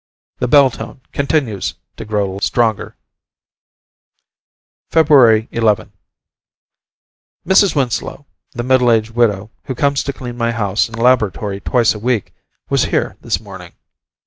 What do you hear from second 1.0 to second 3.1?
continues to grow stronger.